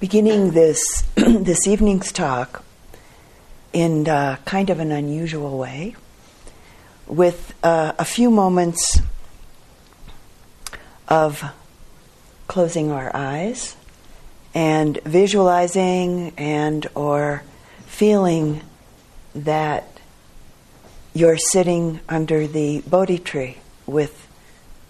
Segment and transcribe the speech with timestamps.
[0.00, 2.64] beginning this this evening's talk
[3.72, 5.94] in uh, kind of an unusual way,
[7.06, 9.00] with uh, a few moments
[11.08, 11.42] of
[12.46, 13.76] closing our eyes
[14.54, 17.42] and visualizing and or
[17.86, 18.62] feeling
[19.34, 20.00] that
[21.12, 24.26] you're sitting under the Bodhi tree with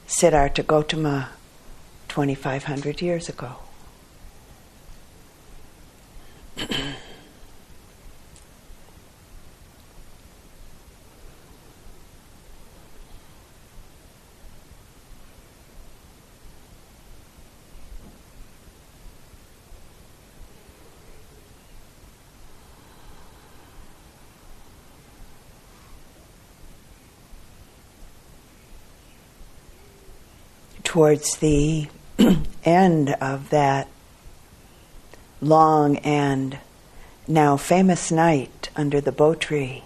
[0.06, 1.30] Siddhartha Gautama
[2.08, 3.56] 2,500 years ago.
[30.98, 31.86] Towards the
[32.64, 33.86] end of that
[35.40, 36.58] long and
[37.26, 39.82] now famous night under the bo tree.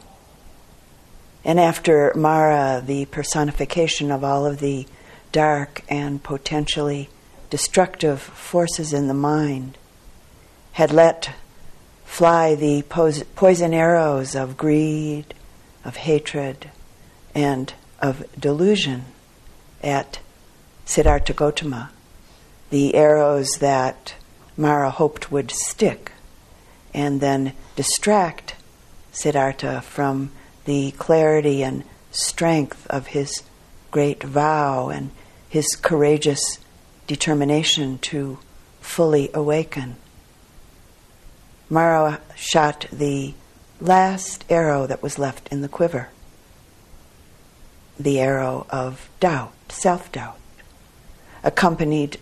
[1.45, 4.87] And after Mara, the personification of all of the
[5.33, 7.09] dark and potentially
[7.51, 9.77] destructive forces in the mind,
[10.73, 11.35] had let
[12.05, 15.35] fly the poison arrows of greed,
[15.85, 16.71] of hatred,
[17.35, 19.05] and of delusion
[19.83, 20.21] at
[20.85, 21.91] Siddhartha Gautama,
[22.71, 24.15] the arrows that
[24.57, 26.13] Mara hoped would stick
[26.95, 28.57] and then distract
[29.13, 30.31] Siddhartha from
[30.65, 33.43] the clarity and strength of his
[33.91, 35.11] great vow and
[35.49, 36.59] his courageous
[37.07, 38.39] determination to
[38.81, 39.97] fully awaken.
[41.69, 43.35] Mara shot the
[43.81, 46.11] last arrow that was left in the quiver
[47.99, 50.39] the arrow of doubt, self doubt,
[51.43, 52.19] accompanied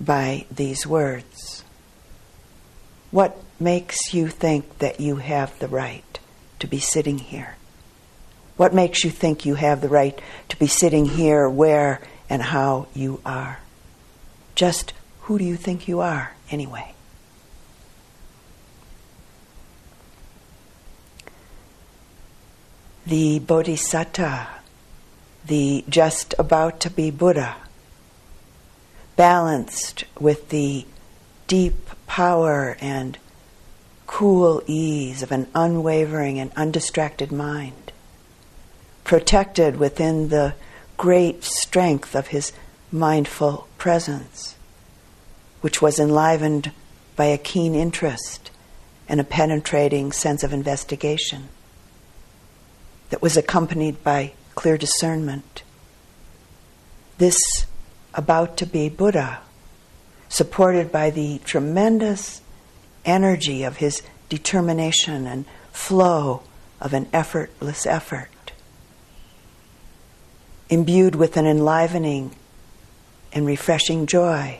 [0.00, 1.31] by these words
[3.12, 6.18] What makes you think that you have the right
[6.60, 7.56] to be sitting here?
[8.56, 10.18] What makes you think you have the right
[10.48, 12.00] to be sitting here where
[12.30, 13.60] and how you are?
[14.54, 16.94] Just who do you think you are, anyway?
[23.06, 24.48] The Bodhisattva,
[25.46, 27.56] the just about to be Buddha,
[29.16, 30.86] balanced with the
[31.46, 33.18] deep power and
[34.06, 37.92] cool ease of an unwavering and undistracted mind,
[39.04, 40.54] protected within the
[40.96, 42.52] great strength of his
[42.90, 44.54] mindful presence,
[45.62, 46.70] which was enlivened
[47.16, 48.50] by a keen interest
[49.08, 51.48] and a penetrating sense of investigation
[53.10, 55.62] that was accompanied by clear discernment.
[57.18, 57.38] This
[58.14, 59.40] about to be Buddha,
[60.32, 62.40] supported by the tremendous
[63.04, 66.42] energy of his determination and flow
[66.80, 68.30] of an effortless effort,
[70.70, 72.34] imbued with an enlivening
[73.34, 74.58] and refreshing joy.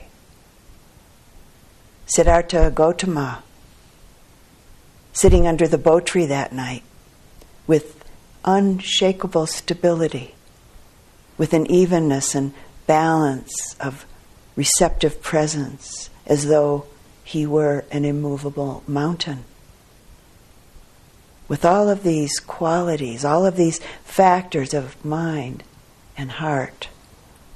[2.04, 3.42] Siddhartha Gautama,
[5.14, 6.82] sitting under the bo tree that night
[7.66, 8.04] with
[8.44, 10.34] unshakable stability,
[11.38, 12.52] with an evenness and
[12.86, 14.04] balance of
[14.56, 16.86] receptive presence as though
[17.24, 19.44] he were an immovable mountain.
[21.48, 25.64] With all of these qualities, all of these factors of mind
[26.16, 26.88] and heart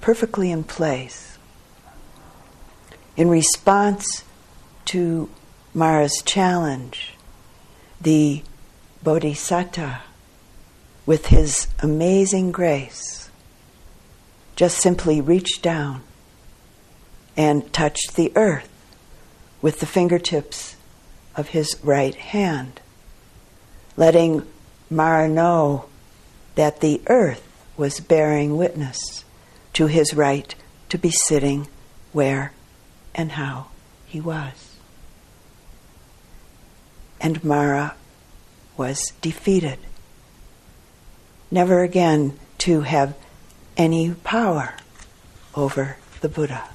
[0.01, 1.39] perfectly in place,
[3.17, 4.25] in response
[4.84, 5.28] to
[5.75, 7.15] Mara's challenge,
[8.01, 8.43] the
[9.03, 10.03] Bodhisattva,
[11.07, 13.31] with his amazing grace,
[14.55, 16.03] just simply reached down
[17.37, 18.69] and touched the earth
[19.61, 20.77] with the fingertips
[21.35, 22.81] of his right hand,
[23.97, 24.47] letting
[24.89, 25.87] Mara know
[26.55, 27.43] that the earth
[27.77, 29.25] was bearing witness
[29.75, 30.55] to his right
[30.89, 31.69] to be sitting
[32.13, 32.53] where
[33.15, 33.66] and how
[34.07, 34.77] he was.
[37.21, 37.95] And Mara
[38.77, 39.78] was defeated,
[41.51, 43.15] never again to have
[43.77, 44.75] any power
[45.55, 46.69] over the Buddha.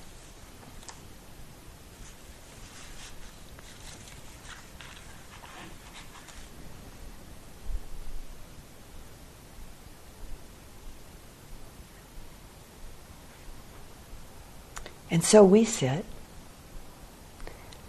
[15.12, 16.06] And so we sit,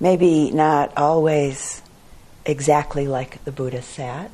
[0.01, 1.81] maybe not always
[2.45, 4.33] exactly like the Buddha sat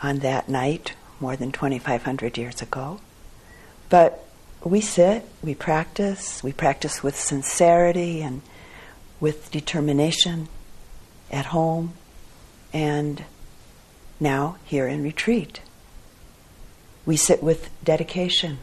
[0.00, 3.00] on that night more than 2,500 years ago.
[3.88, 4.24] But
[4.62, 8.40] we sit, we practice, we practice with sincerity and
[9.18, 10.48] with determination
[11.32, 11.94] at home
[12.72, 13.24] and
[14.20, 15.60] now here in retreat.
[17.04, 18.58] We sit with dedication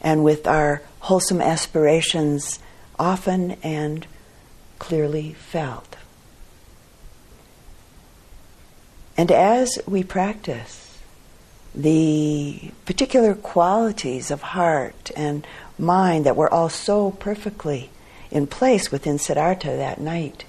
[0.00, 2.58] and with our wholesome aspirations
[2.98, 4.06] often and
[4.78, 5.96] clearly felt.
[9.16, 10.98] And as we practice
[11.74, 15.46] the particular qualities of heart and
[15.78, 17.90] mind that were all so perfectly
[18.30, 20.44] in place within Siddhartha that night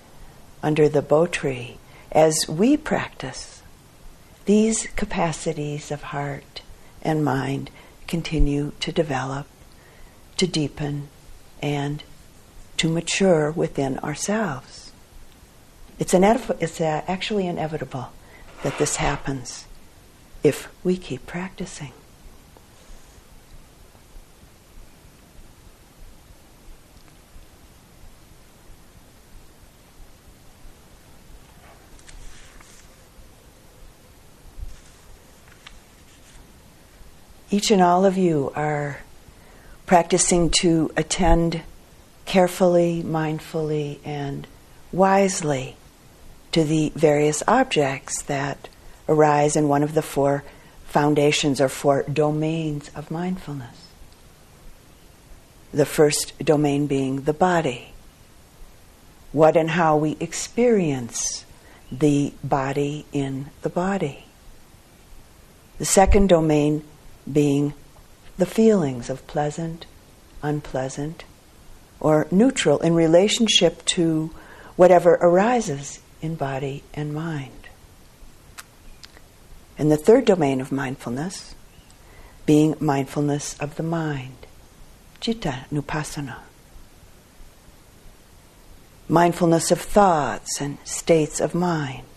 [0.62, 1.78] under the bo tree,
[2.12, 3.62] as we practice,
[4.46, 6.62] these capacities of heart
[7.02, 7.70] and mind
[8.10, 9.46] continue to develop,
[10.36, 11.08] to deepen,
[11.62, 12.04] and
[12.76, 14.92] to mature within ourselves.
[16.00, 18.10] It's, inedi- it's uh, actually inevitable
[18.64, 19.66] that this happens
[20.44, 21.94] if we keep practicing.
[37.52, 39.00] Each and all of you are
[39.88, 41.64] practicing to attend
[42.26, 44.46] carefully, mindfully, and
[44.92, 45.76] wisely
[46.52, 48.70] to the various objects that
[49.08, 50.44] arise in one of the four
[50.86, 53.88] foundations or four domains of mindfulness.
[55.74, 57.94] The first domain being the body.
[59.32, 61.46] What and how we experience
[61.92, 64.26] the body in the body.
[65.80, 66.84] The second domain
[67.32, 67.74] being
[68.38, 69.86] the feelings of pleasant,
[70.42, 71.26] unpleasant,
[72.00, 74.32] or neutral in relationship to
[74.76, 77.68] whatever arises in body and mind.
[79.78, 81.56] And the third domain of mindfulness
[82.46, 84.48] being mindfulness of the mind,
[85.22, 86.38] citta nupassana.
[89.08, 92.08] Mindfulness of thoughts and states of mind,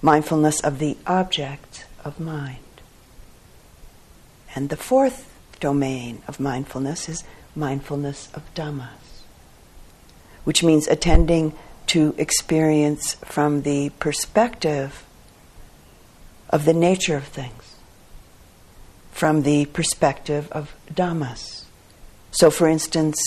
[0.00, 2.71] mindfulness of the object of mind.
[4.54, 5.28] And the fourth
[5.60, 9.22] domain of mindfulness is mindfulness of Dhammas,
[10.44, 11.54] which means attending
[11.86, 15.04] to experience from the perspective
[16.50, 17.76] of the nature of things,
[19.10, 21.64] from the perspective of Dhammas.
[22.30, 23.18] So, for instance,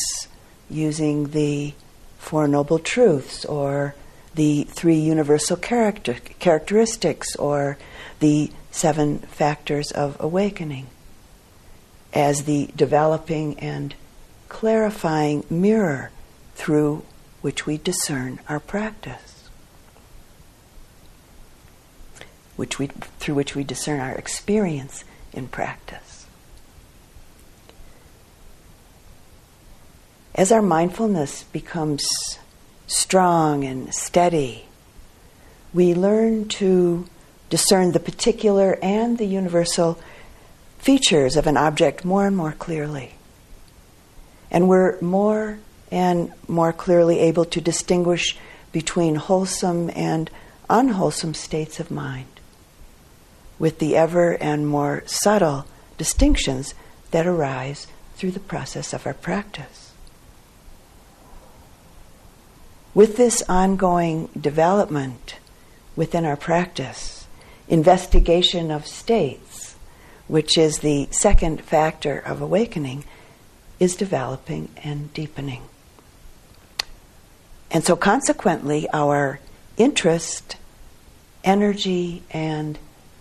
[0.70, 1.74] using the
[2.18, 3.96] Four Noble Truths or
[4.34, 7.78] the three universal character, characteristics or
[8.20, 10.88] the seven factors of awakening
[12.16, 13.94] as the developing and
[14.48, 16.10] clarifying mirror
[16.56, 17.04] through
[17.42, 19.50] which we discern our practice,
[22.56, 25.04] which we, through which we discern our experience
[25.34, 26.26] in practice.
[30.34, 32.08] As our mindfulness becomes
[32.88, 34.66] strong and steady,
[35.74, 37.06] we learn to
[37.50, 40.00] discern the particular and the universal
[40.86, 43.16] features of an object more and more clearly.
[44.52, 45.58] And we're more
[45.92, 48.38] and more clearly able to distinguish
[48.72, 50.30] between wholesome and
[50.70, 52.28] unwholesome states of mind,
[53.58, 55.66] with the ever and more subtle
[55.98, 56.76] distinctions
[57.10, 59.92] that arise through the process of our practice.
[62.94, 65.38] With this ongoing development
[65.96, 67.26] within our practice,
[67.68, 69.45] investigation of states,
[70.28, 73.04] which is the second factor of awakening,
[73.80, 75.62] is developing and deepening.
[77.72, 79.40] And so, consequently, our
[79.78, 80.56] interest,
[81.44, 82.78] energy, and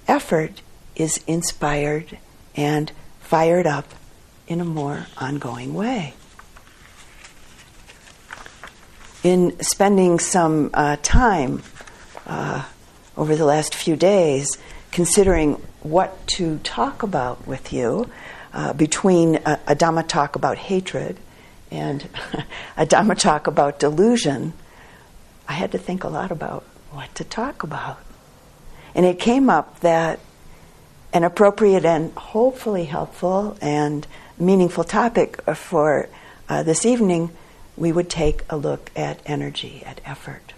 [0.06, 0.62] effort
[0.94, 2.18] is inspired
[2.56, 3.86] and fired up
[4.46, 6.14] in a more ongoing way.
[9.22, 11.62] In spending some uh, time
[12.26, 12.64] uh,
[13.16, 14.58] over the last few days
[14.92, 18.10] considering what to talk about with you
[18.54, 21.18] uh, between a, a Dhamma talk about hatred
[21.70, 22.08] and
[22.76, 24.54] a Dhamma talk about delusion,
[25.46, 27.98] I had to think a lot about what to talk about.
[28.94, 30.20] And it came up that
[31.12, 34.06] an appropriate and hopefully helpful and
[34.38, 36.08] meaningful topic for
[36.48, 37.30] uh, this evening,
[37.76, 40.53] we would take a look at energy, at effort.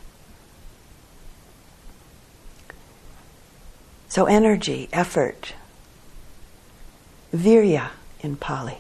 [4.09, 5.55] So, energy, effort,
[7.35, 8.79] virya in Pali.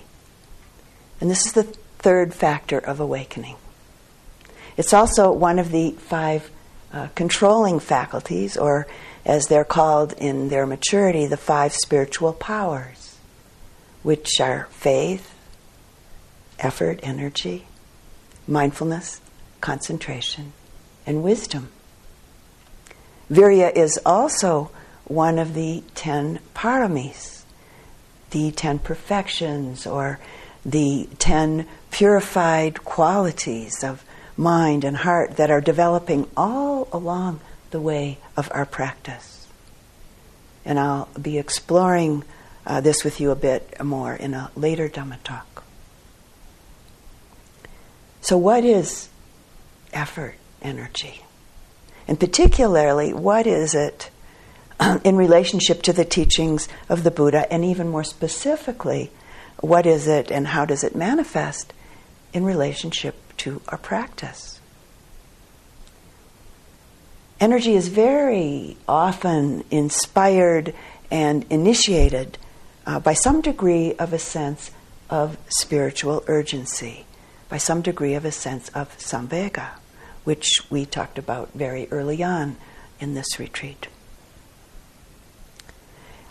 [1.20, 3.56] And this is the third factor of awakening.
[4.76, 6.50] It's also one of the five
[6.92, 8.86] uh, controlling faculties, or
[9.24, 13.16] as they're called in their maturity, the five spiritual powers,
[14.02, 15.34] which are faith,
[16.58, 17.66] effort, energy,
[18.46, 19.20] mindfulness,
[19.60, 20.52] concentration,
[21.06, 21.70] and wisdom.
[23.30, 24.70] Virya is also
[25.06, 27.42] one of the ten paramis,
[28.30, 30.18] the ten perfections, or
[30.64, 34.04] the ten purified qualities of
[34.36, 39.46] mind and heart that are developing all along the way of our practice.
[40.64, 42.24] And I'll be exploring
[42.66, 45.64] uh, this with you a bit more in a later Dhamma talk.
[48.20, 49.08] So, what is
[49.92, 51.22] effort energy?
[52.08, 54.10] And particularly, what is it
[55.04, 59.10] in relationship to the teachings of the Buddha, and even more specifically,
[59.60, 61.72] what is it and how does it manifest
[62.32, 64.60] in relationship to our practice?
[67.38, 70.74] Energy is very often inspired
[71.10, 72.38] and initiated
[72.86, 74.70] uh, by some degree of a sense
[75.10, 77.04] of spiritual urgency,
[77.48, 79.68] by some degree of a sense of samvega,
[80.24, 82.56] which we talked about very early on
[83.00, 83.88] in this retreat.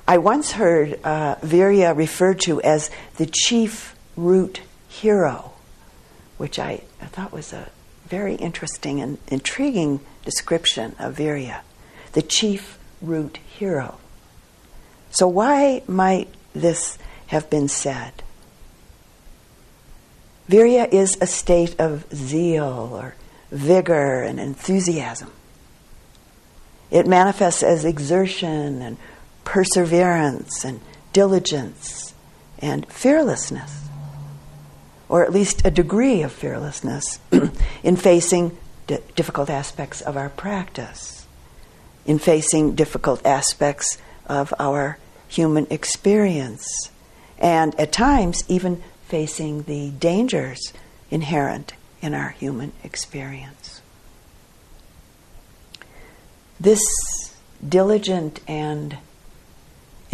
[0.08, 5.54] I once heard uh, Virya referred to as the chief root hero,
[6.38, 7.70] which I, I thought was a
[8.08, 11.62] very interesting and intriguing description of Virya,
[12.14, 13.98] the chief root hero.
[15.10, 16.98] So, why might this
[17.28, 18.22] have been said?
[20.50, 23.16] Virya is a state of zeal or
[23.50, 25.32] vigor and enthusiasm.
[26.92, 28.98] It manifests as exertion and
[29.46, 30.82] perseverance and
[31.14, 32.14] diligence
[32.60, 33.88] and fearlessness,
[35.08, 37.20] or at least a degree of fearlessness
[37.84, 41.26] in facing d- difficult aspects of our practice,
[42.06, 44.98] in facing difficult aspects of our
[45.28, 46.68] human experience,
[47.38, 50.74] and at times even facing the dangers
[51.12, 53.82] inherent in our human experience.
[56.60, 56.82] This
[57.68, 58.98] diligent and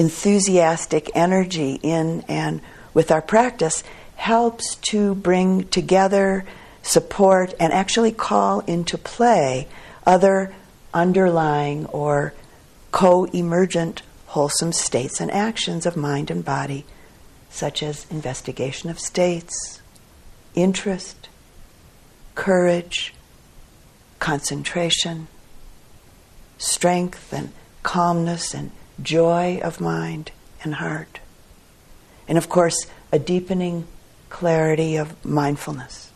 [0.02, 2.60] enthusiastic energy in and
[2.92, 3.84] with our practice
[4.16, 6.44] helps to bring together,
[6.82, 9.68] support, and actually call into play
[10.04, 10.56] other
[10.92, 12.34] underlying or
[12.92, 16.84] co emergent wholesome states and actions of mind and body,
[17.52, 19.82] such as investigation of states,
[20.56, 21.30] interest,
[22.34, 23.14] courage,
[24.18, 25.28] concentration,
[26.58, 27.52] strength and
[27.84, 30.32] calmness and joy of mind
[30.64, 31.20] and heart.
[32.28, 33.88] And of course, a deepening
[34.30, 36.12] clarity of mindfulness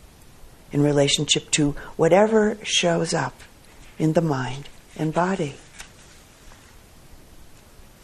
[0.72, 3.42] in relationship to whatever shows up
[3.98, 4.68] in the mind
[4.98, 5.56] and body.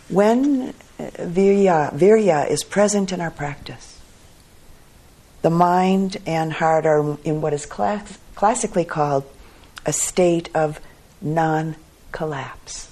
[0.09, 3.99] When uh, virya, virya is present in our practice,
[5.41, 9.25] the mind and heart are in what is class, classically called
[9.85, 10.79] a state of
[11.21, 11.75] non
[12.11, 12.90] collapse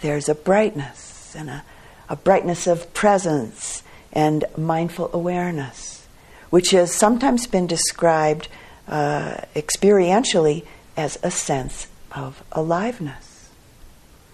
[0.00, 1.64] there's a brightness and a,
[2.08, 6.06] a brightness of presence and mindful awareness,
[6.50, 8.48] which has sometimes been described
[8.88, 10.64] uh, experientially
[10.96, 13.50] as a sense of aliveness,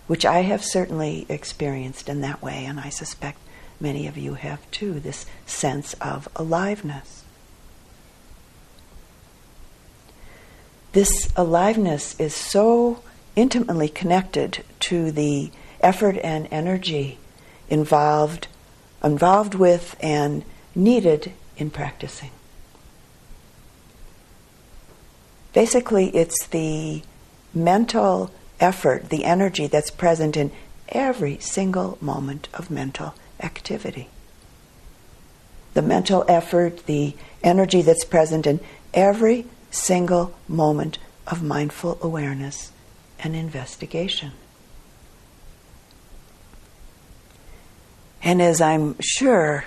[0.06, 3.38] which I have certainly experienced in that way, and I suspect
[3.78, 7.24] many of you have too, this sense of aliveness.
[10.92, 13.02] This aliveness is so
[13.36, 15.50] intimately connected to the
[15.80, 17.18] effort and energy
[17.68, 18.48] involved
[19.04, 20.42] involved with and
[20.74, 22.30] needed in practicing.
[25.52, 27.02] Basically, it's the
[27.54, 30.50] mental effort, the energy that's present in
[30.88, 34.08] every single moment of mental activity.
[35.74, 38.60] The mental effort, the energy that's present in
[38.92, 42.72] every single moment of mindful awareness
[43.20, 44.32] an investigation.
[48.22, 49.64] And as I'm sure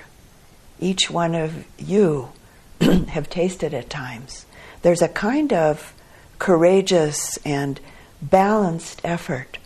[0.80, 2.30] each one of you
[2.82, 4.46] have tasted at times,
[4.82, 5.94] there's a kind of
[6.40, 7.80] courageous and
[8.22, 9.58] balanced effort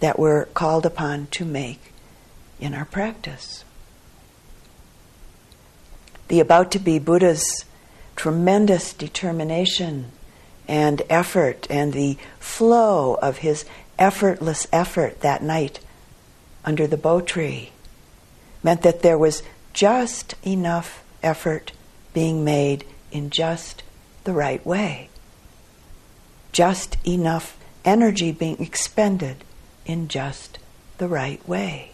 [0.00, 1.92] that we're called upon to make
[2.58, 3.64] in our practice.
[6.28, 7.64] The about to be Buddha's
[8.16, 10.12] tremendous determination
[10.70, 13.64] and effort and the flow of his
[13.98, 15.80] effortless effort that night
[16.64, 17.72] under the bo tree
[18.62, 21.72] meant that there was just enough effort
[22.14, 23.82] being made in just
[24.22, 25.08] the right way,
[26.52, 29.36] just enough energy being expended
[29.86, 30.58] in just
[30.98, 31.90] the right way.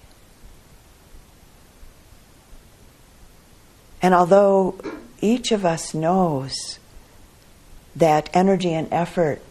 [4.02, 4.78] And although
[5.22, 6.78] each of us knows
[7.96, 9.42] that energy and effort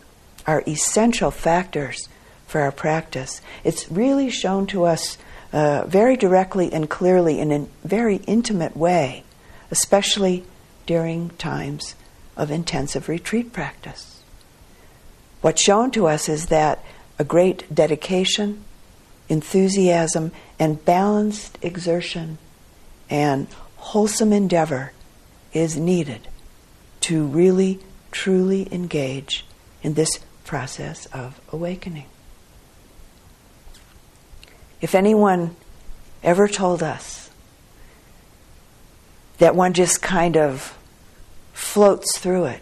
[0.47, 2.07] are essential factors
[2.47, 3.41] for our practice.
[3.63, 5.17] It's really shown to us
[5.51, 9.23] uh, very directly and clearly in a very intimate way,
[9.71, 10.45] especially
[10.85, 11.95] during times
[12.37, 14.21] of intensive retreat practice.
[15.41, 16.83] What's shown to us is that
[17.17, 18.63] a great dedication,
[19.29, 22.37] enthusiasm, and balanced exertion
[23.09, 23.47] and
[23.77, 24.91] wholesome endeavor
[25.53, 26.27] is needed
[27.01, 27.79] to really,
[28.15, 29.45] truly engage
[29.83, 32.05] in this process of awakening.
[34.79, 35.57] If anyone
[36.23, 37.29] ever told us
[39.39, 40.77] that one just kind of
[41.51, 42.61] floats through it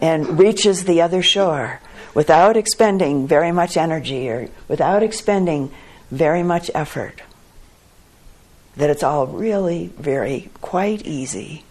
[0.00, 1.80] and reaches the other shore
[2.14, 5.70] without expending very much energy or without expending
[6.10, 7.20] very much effort,
[8.76, 11.64] that it's all really very quite easy,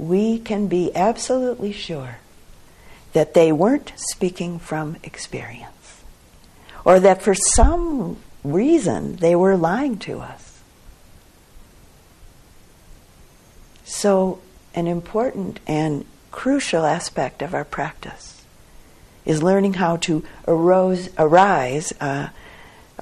[0.00, 2.16] we can be absolutely sure
[3.12, 6.02] that they weren't speaking from experience,
[6.86, 10.62] or that for some reason they were lying to us.
[13.84, 14.40] So,
[14.74, 18.42] an important and crucial aspect of our practice
[19.26, 22.28] is learning how to arose, arise, uh,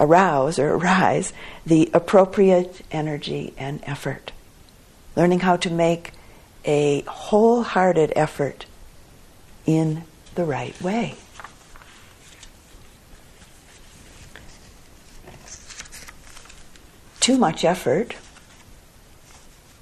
[0.00, 1.33] arouse or arise
[1.64, 4.33] the appropriate energy and effort.
[5.14, 6.11] Learning how to make
[6.69, 8.67] a wholehearted effort
[9.67, 11.17] in the right way.
[17.19, 18.15] Too much effort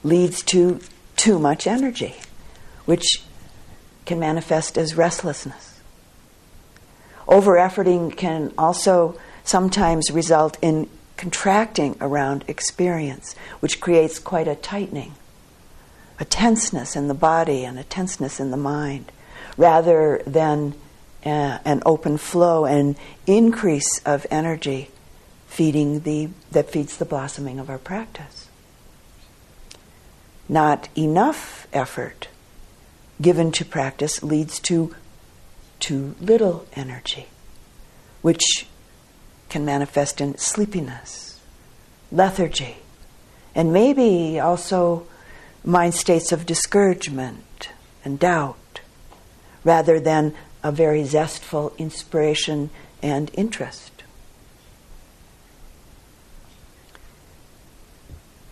[0.03, 0.81] leads to
[1.17, 2.15] too much energy,
[2.85, 3.23] which
[4.05, 5.81] can manifest as restlessness.
[7.29, 15.15] Over efforting can also sometimes result in contracting around experience, which creates quite a tightening,
[16.19, 19.13] a tenseness in the body and a tenseness in the mind,
[19.57, 20.75] rather than
[21.25, 24.91] uh, an open flow and increase of energy
[25.47, 28.49] feeding the, that feeds the blossoming of our practice.
[30.49, 32.29] Not enough effort
[33.21, 34.95] given to practice leads to
[35.81, 37.27] too little energy,
[38.23, 38.67] which
[39.49, 41.41] can manifest in sleepiness,
[42.13, 42.77] lethargy,
[43.55, 45.07] and maybe also
[45.67, 47.71] mind states of discouragement
[48.05, 48.81] and doubt,
[49.65, 52.71] rather than a very zestful inspiration
[53.03, 53.93] and interest.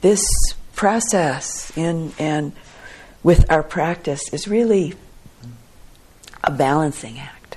[0.01, 0.23] This
[0.75, 2.53] process in and
[3.23, 4.95] with our practice is really
[6.43, 7.57] a balancing act.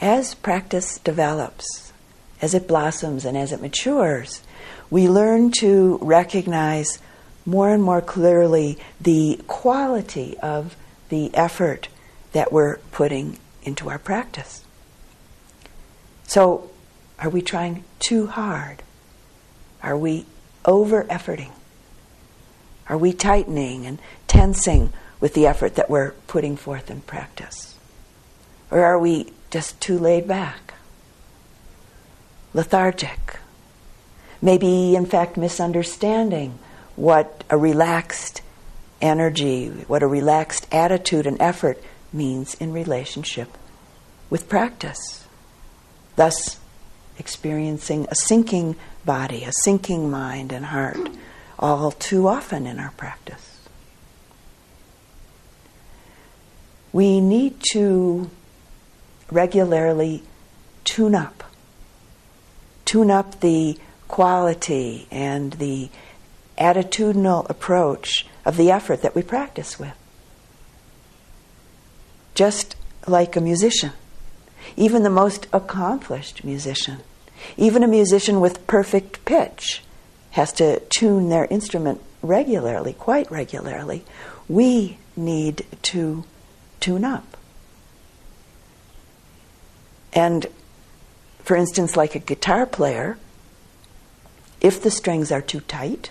[0.00, 1.92] As practice develops,
[2.40, 4.42] as it blossoms and as it matures,
[4.90, 6.98] we learn to recognize
[7.44, 10.76] more and more clearly the quality of
[11.08, 11.88] the effort
[12.32, 14.64] that we're putting into our practice.
[16.26, 16.70] So,
[17.18, 18.82] are we trying too hard?
[19.82, 20.26] Are we
[20.64, 21.52] over efforting?
[22.88, 27.76] Are we tightening and tensing with the effort that we're putting forth in practice?
[28.70, 30.74] Or are we just too laid back,
[32.52, 33.38] lethargic?
[34.40, 36.58] Maybe, in fact, misunderstanding
[36.96, 38.42] what a relaxed
[39.00, 43.56] energy, what a relaxed attitude and effort means in relationship
[44.30, 45.24] with practice.
[46.16, 46.58] Thus,
[47.18, 51.08] experiencing a sinking body, a sinking mind and heart
[51.58, 53.58] all too often in our practice.
[56.92, 58.30] We need to
[59.30, 60.22] regularly
[60.84, 61.44] tune up,
[62.84, 65.90] tune up the quality and the
[66.58, 69.94] attitudinal approach of the effort that we practice with.
[72.34, 73.92] Just like a musician,
[74.76, 76.98] even the most accomplished musician,
[77.56, 79.82] even a musician with perfect pitch
[80.32, 84.04] has to tune their instrument regularly, quite regularly,
[84.48, 86.24] we need to
[86.80, 87.36] tune up.
[90.12, 90.46] And
[91.42, 93.18] for instance, like a guitar player,
[94.60, 96.10] if the strings are too tight,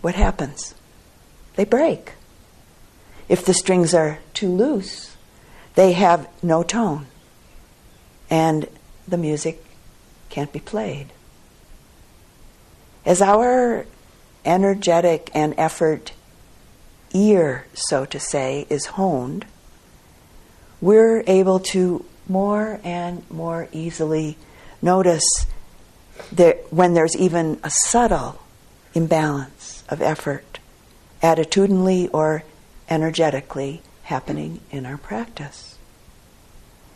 [0.00, 0.74] what happens?
[1.54, 2.12] They break.
[3.28, 5.16] If the strings are too loose,
[5.74, 7.06] they have no tone.
[8.30, 8.68] And
[9.06, 9.64] the music
[10.28, 11.12] can't be played.
[13.04, 13.86] As our
[14.44, 16.12] energetic and effort
[17.14, 19.46] ear, so to say, is honed,
[20.80, 24.36] we're able to more and more easily
[24.82, 25.46] notice
[26.32, 28.40] that when there's even a subtle
[28.94, 30.58] imbalance of effort,
[31.22, 32.44] attitudinally or
[32.88, 35.76] energetically happening in our practice.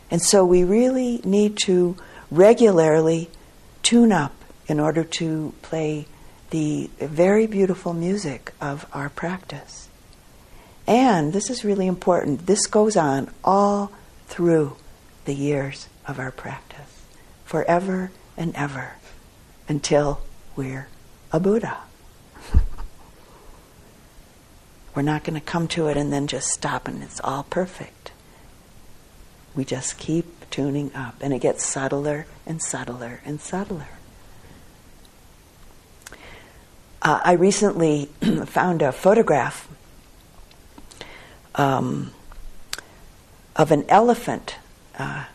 [0.09, 1.95] And so we really need to
[2.29, 3.29] regularly
[3.83, 4.33] tune up
[4.67, 6.05] in order to play
[6.49, 9.89] the very beautiful music of our practice.
[10.87, 12.45] And this is really important.
[12.45, 13.91] This goes on all
[14.27, 14.75] through
[15.25, 17.05] the years of our practice,
[17.45, 18.95] forever and ever,
[19.71, 20.19] until
[20.53, 20.89] we're
[21.31, 21.77] a Buddha.
[24.93, 28.11] we're not going to come to it and then just stop and it's all perfect.
[29.55, 33.87] We just keep tuning up, and it gets subtler and subtler and subtler.
[37.01, 38.05] Uh, I recently
[38.45, 39.69] found a photograph
[41.55, 42.11] um,
[43.55, 44.57] of an elephant,
[44.99, 45.25] uh,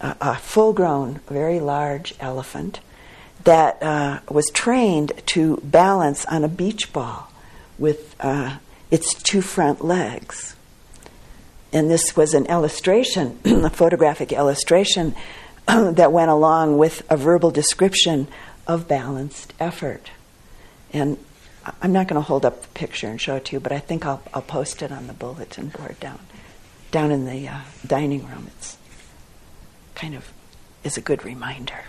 [0.00, 2.78] a, a full grown, very large elephant,
[3.44, 7.30] that uh, was trained to balance on a beach ball
[7.78, 8.56] with uh,
[8.90, 10.56] its two front legs.
[11.72, 15.14] And this was an illustration, a photographic illustration
[15.66, 18.28] that went along with a verbal description
[18.66, 20.10] of balanced effort.
[20.92, 21.18] And
[21.82, 23.78] I'm not going to hold up the picture and show it to you, but I
[23.78, 26.20] think I'll, I'll post it on the bulletin board down,
[26.90, 28.46] down in the uh, dining room.
[28.56, 28.76] It's
[29.94, 30.32] kind of
[30.84, 31.80] is a good reminder.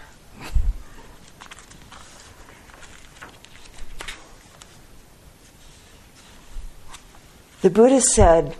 [7.62, 8.56] The Buddha said,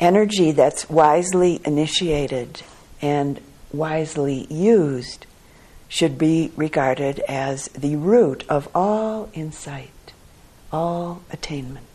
[0.00, 2.62] energy that's wisely initiated
[3.00, 3.40] and
[3.72, 5.26] wisely used
[5.88, 10.12] should be regarded as the root of all insight,
[10.72, 11.86] all attainment.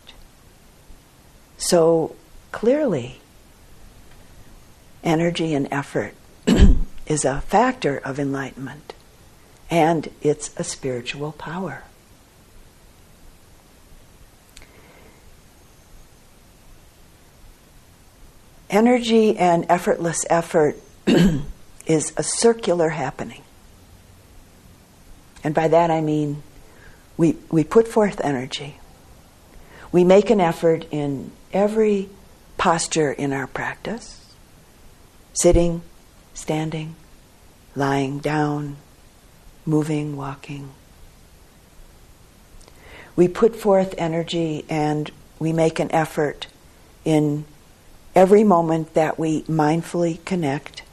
[1.57, 2.15] So
[2.51, 3.19] clearly,
[5.03, 6.13] energy and effort
[7.07, 8.93] is a factor of enlightenment,
[9.69, 11.83] and it's a spiritual power.
[18.69, 20.77] Energy and effortless effort
[21.87, 23.41] is a circular happening.
[25.43, 26.43] And by that I mean
[27.17, 28.79] we, we put forth energy.
[29.91, 32.09] We make an effort in every
[32.57, 34.15] posture in our practice
[35.33, 35.81] sitting,
[36.33, 36.95] standing,
[37.75, 38.75] lying down,
[39.65, 40.69] moving, walking.
[43.15, 46.47] We put forth energy and we make an effort
[47.05, 47.45] in
[48.15, 50.83] every moment that we mindfully connect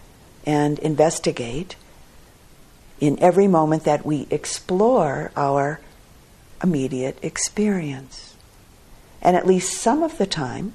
[0.44, 1.76] and investigate
[3.00, 5.81] in every moment that we explore our
[6.62, 8.35] immediate experience.
[9.20, 10.72] And at least some of the time,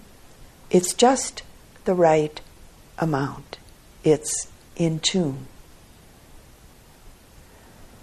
[0.69, 1.43] it's just
[1.86, 2.39] the right
[2.97, 3.58] amount,
[4.04, 5.47] it's in tune.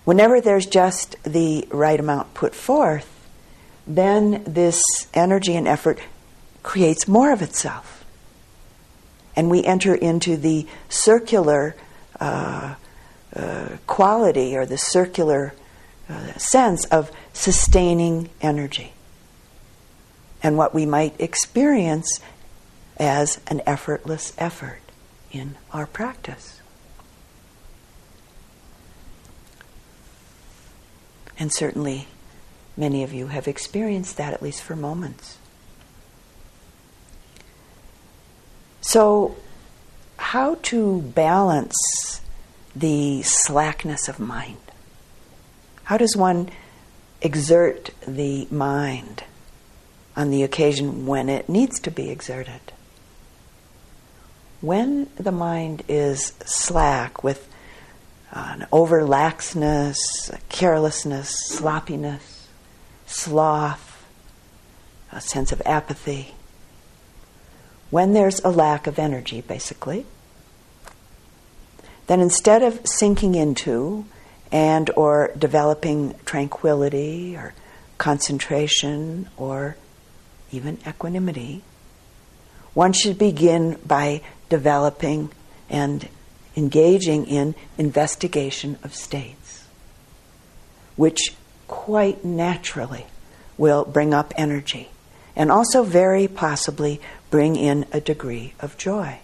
[0.04, 3.26] Whenever there's just the right amount put forth,
[3.86, 6.00] then this energy and effort
[6.62, 7.97] creates more of itself.
[9.38, 11.76] And we enter into the circular
[12.18, 12.74] uh,
[13.36, 15.54] uh, quality or the circular
[16.08, 18.94] uh, sense of sustaining energy
[20.42, 22.18] and what we might experience
[22.96, 24.80] as an effortless effort
[25.30, 26.60] in our practice.
[31.38, 32.08] And certainly,
[32.76, 35.37] many of you have experienced that at least for moments.
[38.88, 39.36] So,
[40.16, 42.22] how to balance
[42.74, 44.56] the slackness of mind.
[45.84, 46.48] How does one
[47.20, 49.24] exert the mind
[50.16, 52.72] on the occasion when it needs to be exerted?
[54.62, 57.46] When the mind is slack with
[58.32, 59.98] an over laxness,
[60.48, 62.48] carelessness, sloppiness,
[63.04, 64.02] sloth,
[65.12, 66.36] a sense of apathy,
[67.90, 70.04] when there's a lack of energy, basically,
[72.06, 74.04] then instead of sinking into
[74.50, 77.54] and or developing tranquility or
[77.98, 79.76] concentration or
[80.50, 81.62] even equanimity,
[82.74, 85.30] one should begin by developing
[85.68, 86.08] and
[86.56, 89.64] engaging in investigation of states,
[90.96, 91.34] which
[91.66, 93.06] quite naturally
[93.58, 94.88] will bring up energy
[95.38, 99.18] and also very possibly bring in a degree of joy.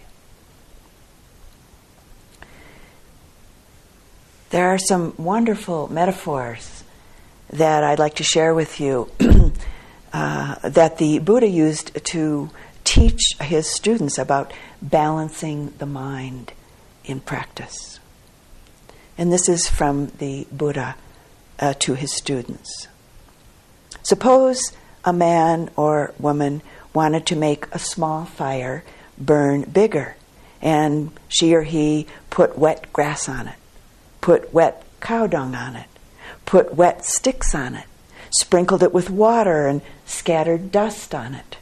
[4.51, 6.85] There are some wonderful metaphors
[7.51, 9.11] that I'd like to share with you
[10.13, 12.51] uh, that the Buddha used to
[12.85, 16.53] teach his students about balancing the mind
[17.05, 17.99] in practice.
[19.17, 20.97] And this is from the Buddha
[21.59, 22.89] uh, to his students.
[24.03, 24.73] Suppose
[25.05, 26.63] a man or woman
[26.95, 28.85] wanted to make a small fire
[29.19, 30.17] burn bigger,
[30.63, 33.57] and she or he put wet grass on it,
[34.21, 35.89] put wet cow dung on it,
[36.47, 37.87] put wet sticks on it,
[38.31, 41.57] sprinkled it with water, and scattered dust on it.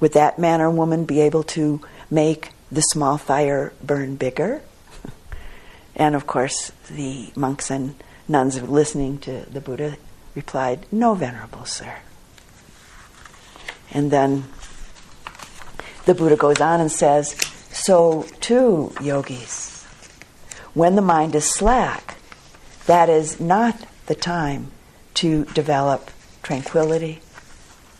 [0.00, 4.60] Would that man or woman be able to make the small fire burn bigger?
[5.96, 7.94] and of course, the monks and
[8.28, 9.96] nuns listening to the Buddha
[10.34, 11.96] replied, No, Venerable Sir.
[13.92, 14.44] And then
[16.04, 17.36] the Buddha goes on and says,
[17.70, 19.84] So too, yogis,
[20.74, 22.16] when the mind is slack,
[22.86, 24.70] that is not the time
[25.14, 26.10] to develop
[26.42, 27.20] tranquility,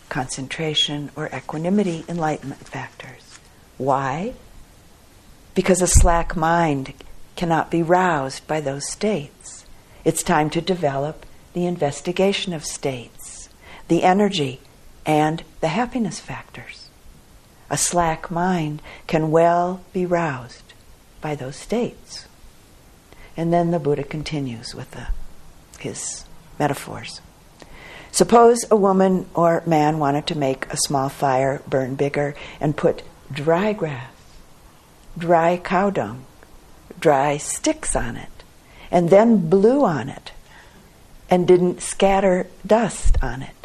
[0.08, 3.38] concentration, or equanimity enlightenment factors.
[3.78, 4.34] Why?
[5.54, 6.92] Because a slack mind
[7.34, 9.66] cannot be roused by those states.
[10.04, 13.48] It's time to develop the investigation of states,
[13.88, 14.60] the energy,
[15.06, 16.90] and the happiness factors.
[17.70, 20.74] A slack mind can well be roused
[21.20, 22.26] by those states.
[23.36, 25.08] And then the Buddha continues with the,
[25.78, 26.24] his
[26.58, 27.20] metaphors.
[28.10, 33.02] Suppose a woman or man wanted to make a small fire burn bigger and put
[33.30, 34.10] dry grass,
[35.18, 36.24] dry cow dung,
[36.98, 38.30] dry sticks on it,
[38.90, 40.32] and then blew on it
[41.28, 43.55] and didn't scatter dust on it.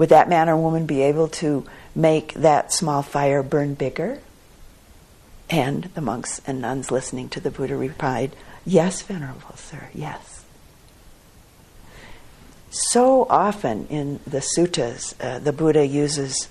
[0.00, 4.18] Would that man or woman be able to make that small fire burn bigger?
[5.48, 8.34] And the monks and nuns listening to the Buddha replied,
[8.66, 10.40] Yes, Venerable Sir, yes
[12.70, 16.48] so often in the suttas, uh, the Buddha uses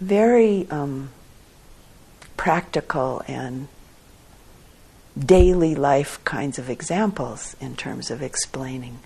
[0.00, 1.10] very um,
[2.36, 3.66] practical and
[5.18, 9.00] daily life kinds of examples in terms of explaining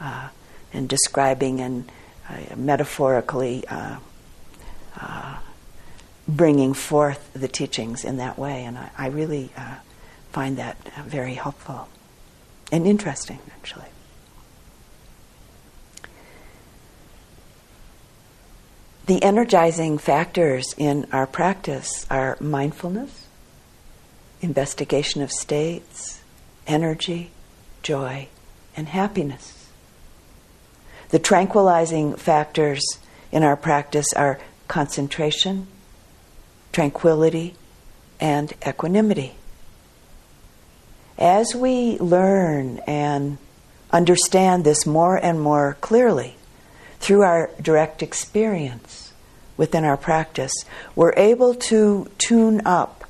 [0.00, 0.28] uh,
[0.72, 1.90] and describing and
[2.56, 3.96] metaphorically uh,
[5.00, 5.38] uh,
[6.26, 8.64] bringing forth the teachings in that way.
[8.64, 9.76] And I, I really uh,
[10.32, 11.88] find that very helpful
[12.72, 13.86] and interesting, actually.
[19.06, 23.28] The energizing factors in our practice are mindfulness,
[24.40, 26.22] investigation of states,
[26.66, 27.30] energy,
[27.84, 28.26] joy,
[28.76, 29.55] and happiness.
[31.16, 32.98] The tranquilizing factors
[33.32, 35.66] in our practice are concentration,
[36.72, 37.54] tranquility,
[38.20, 39.36] and equanimity.
[41.16, 43.38] As we learn and
[43.90, 46.36] understand this more and more clearly,
[47.00, 49.14] through our direct experience
[49.56, 50.52] within our practice,
[50.94, 53.04] we're able to tune up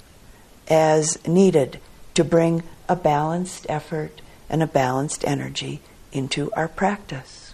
[0.69, 1.81] as needed
[2.15, 5.81] to bring a balanced effort and a balanced energy
[6.13, 7.46] into our practice.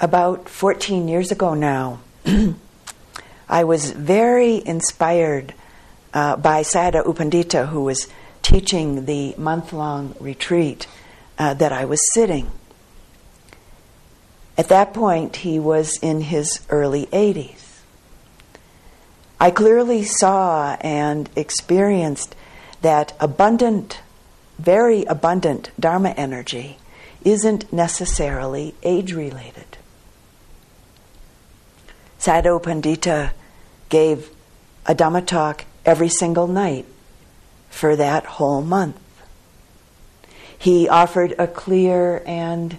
[0.00, 2.00] About 14 years ago now,
[3.48, 5.54] I was very inspired
[6.12, 8.08] uh, by Sayadaw U Pandita, who was
[8.42, 10.86] teaching the month long retreat
[11.38, 12.50] uh, that I was sitting.
[14.58, 17.80] At that point, he was in his early 80s.
[19.40, 22.34] I clearly saw and experienced
[22.82, 24.00] that abundant,
[24.58, 26.78] very abundant Dharma energy
[27.24, 29.63] isn't necessarily age related.
[32.24, 33.32] Sayadaw Pandita
[33.90, 34.30] gave
[34.86, 36.86] a Dhamma talk every single night
[37.68, 38.98] for that whole month.
[40.58, 42.78] He offered a clear and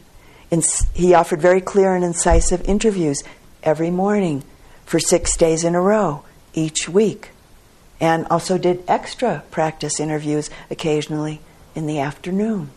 [0.95, 3.21] he offered very clear and incisive interviews
[3.61, 4.43] every morning
[4.83, 6.23] for six days in a row
[6.55, 7.29] each week,
[7.99, 11.39] and also did extra practice interviews occasionally
[11.75, 12.71] in the afternoon.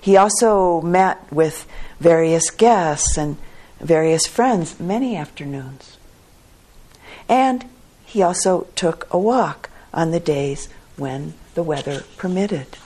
[0.00, 1.66] He also met with
[2.00, 3.36] various guests and
[3.80, 5.96] various friends many afternoons.
[7.28, 7.64] And
[8.04, 12.76] he also took a walk on the days when the weather permitted.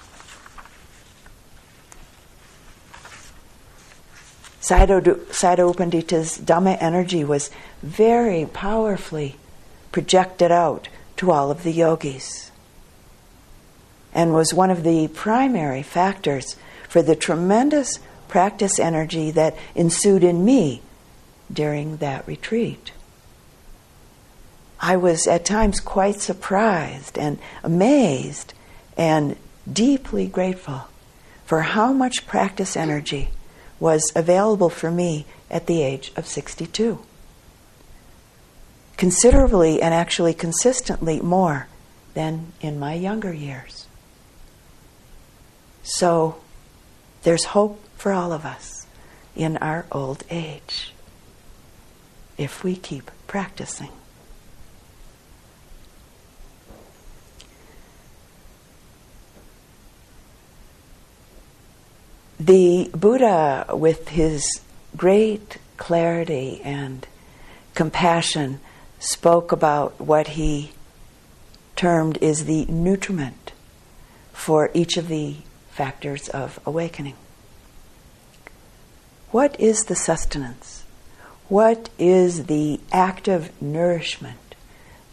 [4.61, 7.51] Sayadaw Pandita's Dhamma energy was
[7.83, 9.37] very powerfully
[9.91, 12.53] projected out to all of the yogis
[14.15, 16.57] and was one of the primary factors
[16.89, 17.99] for the tremendous
[18.33, 20.81] practice energy that ensued in me
[21.53, 22.91] during that retreat.
[24.81, 28.55] I was at times quite surprised and amazed
[28.97, 29.37] and
[29.71, 30.89] deeply grateful
[31.45, 33.29] for how much practice energy
[33.79, 37.05] was available for me at the age of 62.
[38.97, 41.67] Considerably and actually consistently more
[42.15, 43.87] than in my younger years.
[45.83, 46.41] So
[47.25, 48.89] there's hope for all of us
[49.37, 50.93] in our old age
[52.37, 53.91] if we keep practicing.
[62.41, 64.61] The Buddha, with his
[64.97, 67.07] great clarity and
[67.75, 68.59] compassion,
[68.99, 70.73] spoke about what he
[71.77, 73.53] termed is the nutriment
[74.33, 75.37] for each of the
[75.71, 77.15] factors of awakening.
[79.33, 80.85] What is the sustenance?
[81.49, 84.55] What is the active nourishment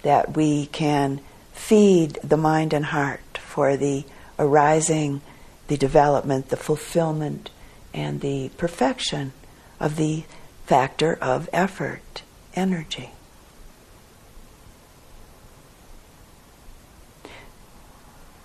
[0.02, 1.22] that we can
[1.54, 4.04] feed the mind and heart for the
[4.38, 5.22] arising,
[5.70, 7.50] the development, the fulfillment,
[7.94, 9.32] and the perfection
[9.80, 10.26] of the
[10.66, 12.24] factor of effort,
[12.56, 13.12] energy?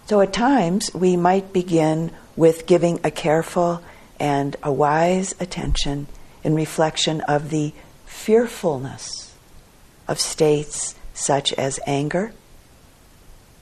[0.06, 3.82] So at times we might begin with giving a careful
[4.18, 6.06] and a wise attention
[6.42, 7.72] in reflection of the
[8.06, 9.34] fearfulness
[10.06, 12.32] of states such as anger,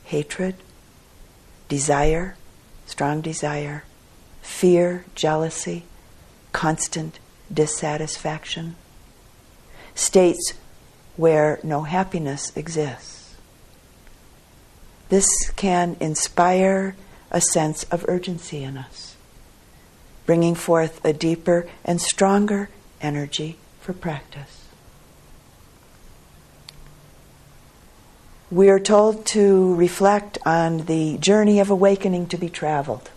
[0.05, 0.57] hatred,
[1.69, 2.37] desire,
[2.87, 3.85] strong desire,
[4.43, 5.85] fear, jealousy,
[6.53, 7.19] constant
[7.53, 8.77] dissatisfaction,
[9.95, 10.55] states
[11.17, 13.35] where no happiness exists.
[15.09, 16.97] This can inspire
[17.31, 19.12] a sense of urgency in us,
[20.27, 22.69] bringing forth a deeper and stronger
[23.01, 24.65] energy for practice.
[28.51, 33.11] We are told to reflect on the journey of awakening to be traveled.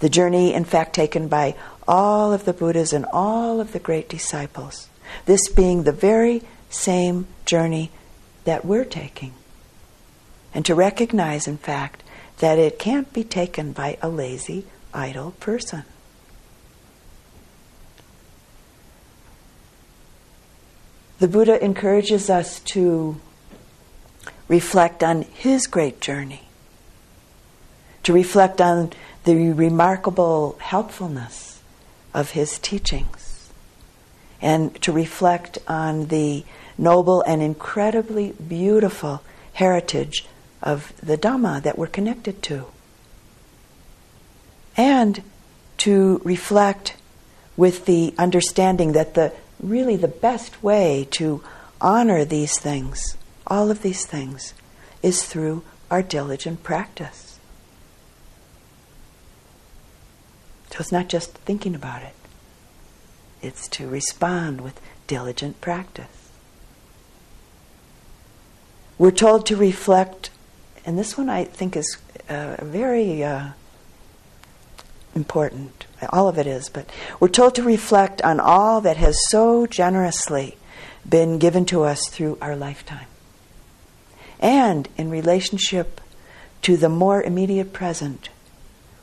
[0.00, 1.56] The journey, in fact, taken by
[1.88, 4.88] all of the Buddhas and all of the great disciples.
[5.24, 7.90] This being the very same journey
[8.44, 9.32] that we're taking
[10.52, 12.02] and to recognize, in fact,
[12.38, 15.84] that it can't be taken by a lazy, idle person.
[21.18, 23.20] The Buddha encourages us to
[24.48, 26.48] reflect on his great journey,
[28.02, 28.92] to reflect on
[29.24, 31.60] the remarkable helpfulness
[32.14, 33.50] of his teachings,
[34.40, 36.44] and to reflect on the
[36.78, 39.22] noble and incredibly beautiful
[39.52, 40.26] heritage
[40.62, 42.64] of the Dhamma that we're connected to.
[44.80, 45.22] And
[45.76, 46.96] to reflect
[47.54, 51.44] with the understanding that the really the best way to
[51.82, 54.54] honor these things, all of these things,
[55.02, 57.38] is through our diligent practice.
[60.70, 62.14] So it's not just thinking about it,
[63.42, 66.30] it's to respond with diligent practice.
[68.96, 70.30] We're told to reflect
[70.86, 71.98] and this one I think is
[72.30, 73.50] uh, very uh,
[75.14, 75.86] important.
[76.10, 80.56] All of it is, but we're told to reflect on all that has so generously
[81.08, 83.06] been given to us through our lifetime.
[84.38, 86.00] And in relationship
[86.62, 88.28] to the more immediate present,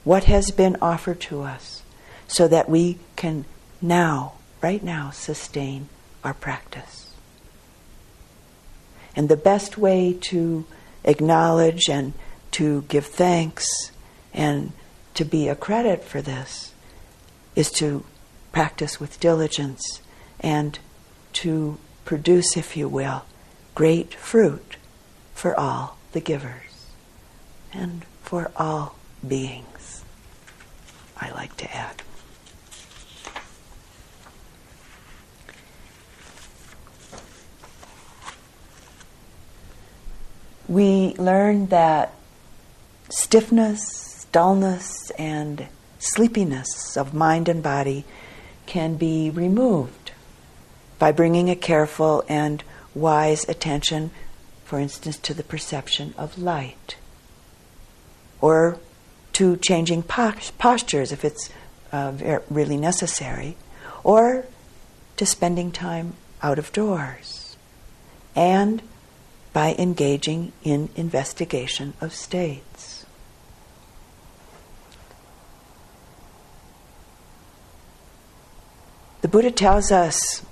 [0.04, 1.84] what has been offered to us,
[2.28, 3.46] so that we can
[3.82, 5.90] now, right now, sustain
[6.24, 7.14] our practice.
[9.16, 10.66] And the best way to
[11.04, 12.14] acknowledge and
[12.52, 13.66] to give thanks
[14.34, 14.72] and
[15.18, 16.74] to be a credit for this
[17.56, 18.06] is to
[18.52, 20.02] practice with diligence
[20.40, 20.80] and
[21.34, 23.26] to produce, if you will,
[23.76, 24.78] great fruit
[25.34, 26.88] for all the givers
[27.74, 28.96] and for all
[29.28, 30.04] beings,
[31.18, 32.02] I like to add.
[40.68, 42.14] we learn that
[43.10, 45.68] stiffness, dullness, and
[46.00, 48.06] sleepiness of mind and body
[48.66, 50.12] can be removed
[51.00, 54.12] by bringing a careful and wise attention,
[54.66, 56.98] for instance, to the perception of light,
[58.42, 58.80] or
[59.34, 61.50] to changing postures if it's
[61.92, 63.56] uh, really necessary,
[64.04, 64.46] or
[65.16, 67.56] to spending time out of doors,
[68.36, 68.82] and
[69.54, 72.67] by engaging in investigation of states.
[79.22, 80.44] The Buddha tells us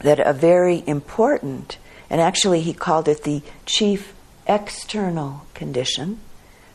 [0.00, 1.78] that a very important,
[2.10, 4.14] and actually he called it the chief
[4.46, 6.20] external condition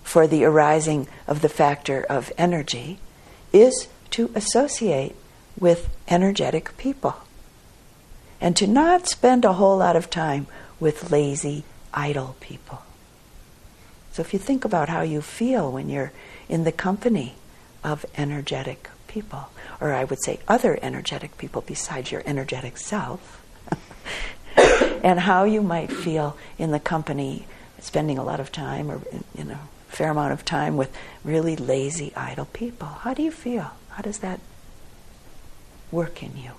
[0.04, 3.00] for the arising of the factor of energy,
[3.52, 5.16] is to associate
[5.60, 7.16] with energetic people
[8.42, 10.48] and to not spend a whole lot of time
[10.80, 11.64] with lazy,
[11.94, 12.82] idle people.
[14.12, 16.12] So if you think about how you feel when you're
[16.50, 17.36] in the company
[17.84, 19.50] of energetic people,
[19.80, 23.46] or I would say other energetic people besides your energetic self,
[25.04, 27.46] and how you might feel in the company,
[27.80, 29.02] spending a lot of time or
[29.38, 30.92] you know fair amount of time with
[31.24, 32.88] really lazy, idle people.
[32.88, 33.72] How do you feel?
[33.90, 34.40] How does that
[35.92, 36.52] work in you?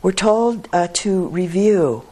[0.00, 2.04] We're told uh, to review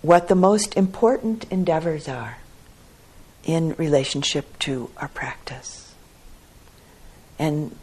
[0.00, 2.38] what the most important endeavors are
[3.44, 5.94] in relationship to our practice.
[7.38, 7.76] And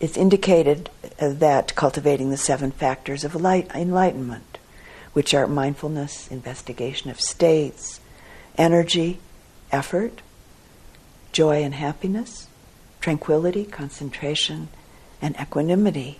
[0.00, 0.90] it's indicated
[1.20, 4.58] uh, that cultivating the seven factors of light, enlightenment,
[5.12, 8.00] which are mindfulness, investigation of states,
[8.56, 9.20] energy,
[9.70, 10.22] effort,
[11.30, 12.48] joy and happiness,
[13.00, 14.68] tranquility, concentration,
[15.22, 16.18] and equanimity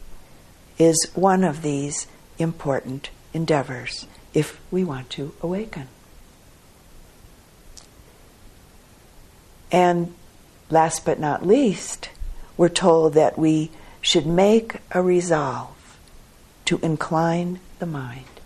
[0.78, 2.06] is one of these
[2.38, 5.88] important endeavors if we want to awaken.
[9.70, 10.14] And
[10.70, 12.10] last but not least,
[12.56, 13.70] we're told that we
[14.00, 15.98] should make a resolve
[16.64, 18.40] to incline the mind,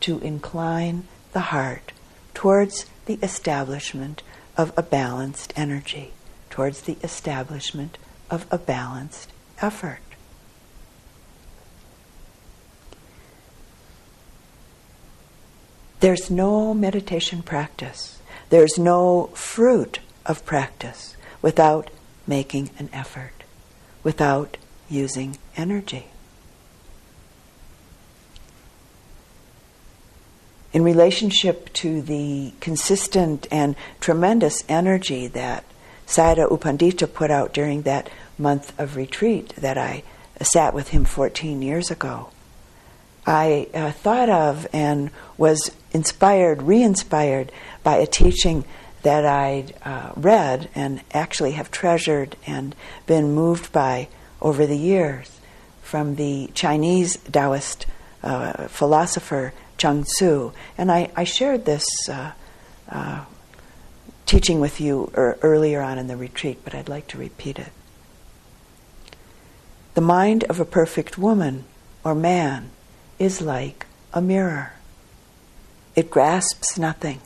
[0.00, 1.92] to incline the heart
[2.32, 4.22] towards the establishment
[4.56, 6.12] of a balanced energy,
[6.50, 7.98] towards the establishment
[8.30, 9.30] of a balanced
[9.60, 10.13] effort.
[16.04, 18.18] There's no meditation practice.
[18.50, 21.90] There's no fruit of practice without
[22.26, 23.42] making an effort,
[24.02, 24.58] without
[24.90, 26.08] using energy.
[30.74, 35.64] In relationship to the consistent and tremendous energy that
[36.06, 40.02] Sayadaw U Pandita put out during that month of retreat that I
[40.42, 42.28] sat with him 14 years ago,
[43.26, 47.50] I uh, thought of and was inspired, re inspired
[47.82, 48.64] by a teaching
[49.02, 52.74] that I'd uh, read and actually have treasured and
[53.06, 54.08] been moved by
[54.40, 55.30] over the years
[55.82, 57.86] from the Chinese Taoist
[58.22, 60.52] uh, philosopher Chuang Tzu.
[60.78, 62.32] And I, I shared this uh,
[62.88, 63.24] uh
[64.26, 67.70] teaching with you er, earlier on in the retreat, but I'd like to repeat it.
[69.94, 71.64] The mind of a perfect woman
[72.02, 72.70] or man
[73.18, 74.72] is like a mirror.
[75.94, 77.20] It grasps nothing.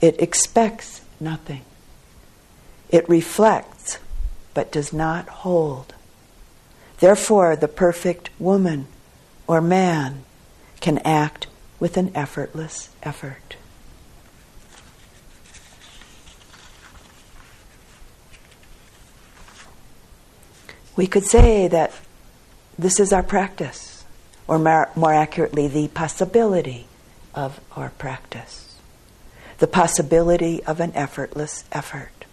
[0.00, 1.62] It expects nothing.
[2.90, 3.98] It reflects
[4.52, 5.94] but does not hold.
[7.00, 8.86] Therefore, the perfect woman
[9.46, 10.24] or man
[10.80, 11.46] can act
[11.80, 13.56] with an effortless effort.
[20.96, 21.92] We could say that
[22.78, 23.93] this is our practice
[24.46, 26.86] or more, more accurately, the possibility
[27.34, 28.76] of our practice,
[29.58, 32.24] the possibility of an effortless effort,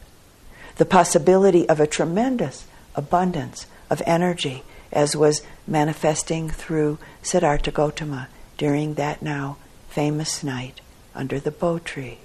[0.77, 8.95] the possibility of a tremendous abundance of energy, as was manifesting through Siddhartha Gautama during
[8.95, 9.57] that now
[9.89, 10.81] famous night
[11.15, 12.19] under the bo tree.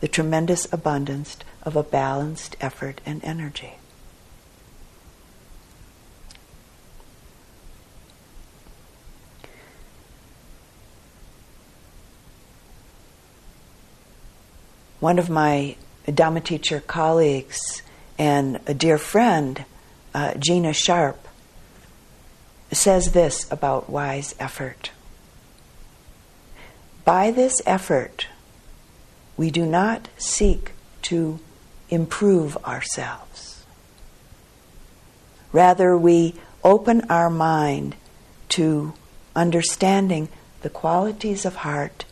[0.00, 3.74] The tremendous abundance of a balanced effort and energy.
[15.04, 15.76] One of my
[16.06, 17.82] Dhamma teacher colleagues
[18.16, 19.62] and a dear friend,
[20.14, 21.28] uh, Gina Sharpe,
[22.72, 24.92] says this about wise effort.
[27.04, 28.28] By this effort,
[29.36, 31.38] we do not seek to
[31.90, 33.62] improve ourselves.
[35.52, 36.32] Rather, we
[36.64, 37.94] open our mind
[38.56, 38.94] to
[39.36, 40.30] understanding
[40.62, 42.06] the qualities of heart,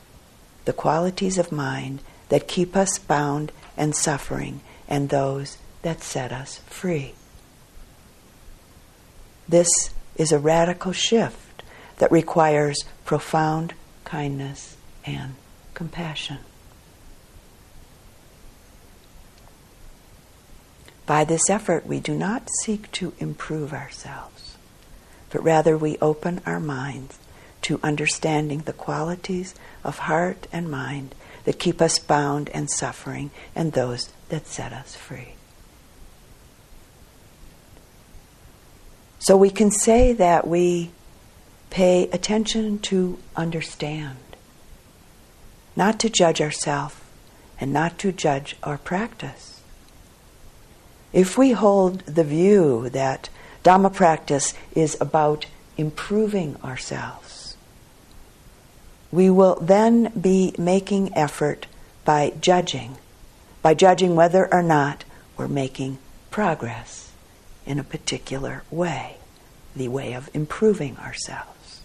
[0.67, 2.03] the qualities of mind,
[2.33, 7.13] that keep us bound and suffering, and those that set us free.
[9.47, 9.69] This
[10.17, 11.63] is a radical shift
[11.99, 13.75] that requires profound
[14.07, 15.35] kindness and
[15.75, 16.39] compassion.
[21.05, 24.57] By this effort, we do not seek to improve ourselves,
[25.29, 27.19] but rather we open our minds
[27.61, 29.55] to understanding the qualities
[29.85, 31.15] of heart and mind
[31.45, 35.35] that keep us bound and suffering, and those that set us free.
[39.19, 40.91] So we can say that we
[41.71, 44.19] pay attention to understand,
[45.77, 46.97] not to judge ourselves
[47.61, 49.63] and not to judge our practice.
[51.13, 53.29] If we hold the view that
[53.63, 57.32] Dhamma practice is about improving ourselves.
[59.13, 61.67] We will then be making effort
[62.05, 62.97] by judging,
[63.61, 65.05] by judging whether or not
[65.37, 65.99] we're making
[66.31, 67.13] progress
[67.67, 69.19] in a particular way,
[69.77, 71.81] the way of improving ourselves.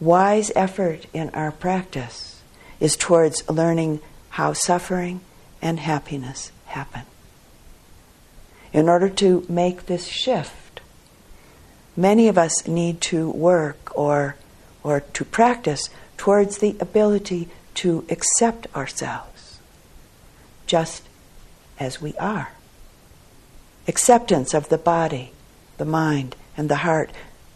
[0.00, 2.42] Wise effort in our practice
[2.80, 4.00] is towards learning
[4.30, 5.20] how suffering
[5.62, 7.02] and happiness happen.
[8.72, 10.80] In order to make this shift,
[11.96, 14.36] many of us need to work or,
[14.84, 19.58] or to practice towards the ability to accept ourselves
[20.66, 21.02] just
[21.78, 22.52] as we are.
[23.88, 25.32] Acceptance of the body,
[25.76, 27.10] the mind, and the heart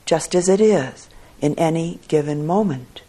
[0.05, 1.09] just as it is
[1.41, 3.03] in any given moment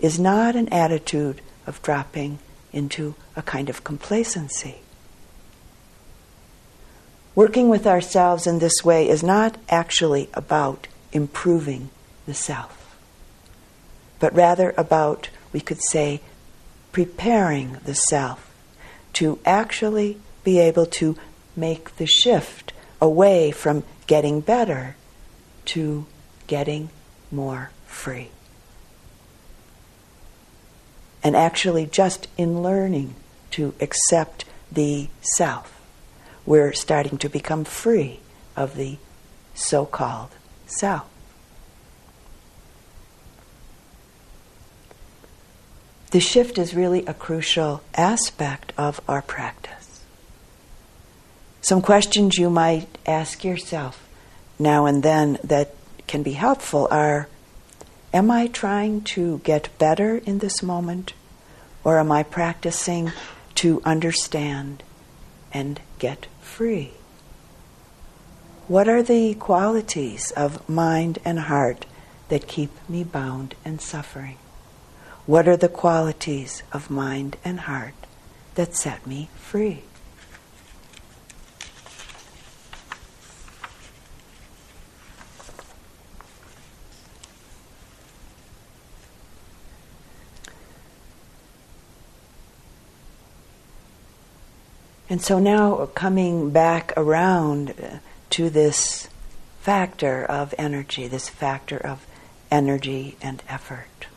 [0.00, 2.38] is not an attitude of dropping
[2.72, 4.76] into a kind of complacency.
[7.34, 11.90] Working with ourselves in this way is not actually about improving
[12.26, 12.77] the self,
[14.20, 16.20] but rather about, we could say,
[16.92, 18.52] preparing the self
[19.14, 21.16] to actually be able to
[21.56, 24.96] make the shift away from getting better
[25.64, 26.06] to
[26.46, 26.88] getting
[27.30, 28.30] more free
[31.22, 33.14] and actually just in learning
[33.50, 35.80] to accept the self,
[36.46, 38.20] we're starting to become free
[38.56, 38.96] of the
[39.54, 40.30] so called
[40.66, 41.06] self.
[46.10, 50.00] The shift is really a crucial aspect of our practice.
[51.60, 54.08] Some questions you might ask yourself
[54.58, 55.74] now and then that
[56.06, 57.28] can be helpful are
[58.14, 61.12] Am I trying to get better in this moment,
[61.84, 63.12] or am I practicing
[63.56, 64.82] to understand
[65.52, 66.92] and get free?
[68.66, 71.84] What are the qualities of mind and heart
[72.30, 74.38] that keep me bound and suffering?
[75.28, 77.92] What are the qualities of mind and heart
[78.54, 79.82] that set me free?
[95.10, 97.98] And so now coming back around uh,
[98.30, 99.08] to this
[99.60, 102.06] factor of energy, this factor of
[102.50, 104.07] energy and effort.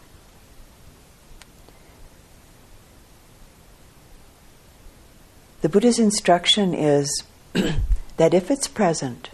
[5.61, 7.23] The Buddha's instruction is
[8.17, 9.29] that if it's present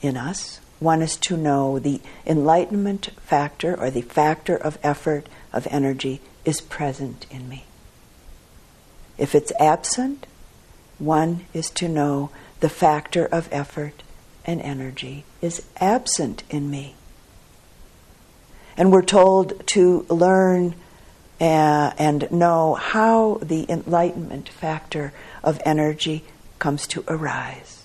[0.00, 5.68] in us, one is to know the enlightenment factor or the factor of effort of
[5.70, 7.64] energy is present in me.
[9.18, 10.26] If it's absent,
[10.98, 12.30] one is to know
[12.60, 14.02] the factor of effort
[14.46, 16.94] and energy is absent in me.
[18.74, 20.74] And we're told to learn
[21.40, 25.12] uh, and know how the enlightenment factor
[25.42, 26.24] of energy
[26.58, 27.84] comes to arise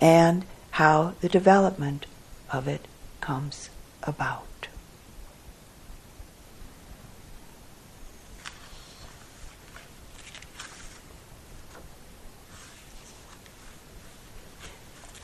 [0.00, 2.06] and how the development
[2.50, 2.86] of it
[3.20, 3.68] comes
[4.02, 4.46] about.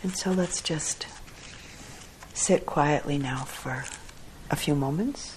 [0.02, 1.06] And so let's just
[2.32, 3.84] sit quietly now for
[4.50, 5.36] a few moments.